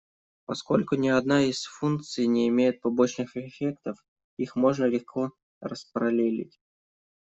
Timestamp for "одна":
1.09-1.43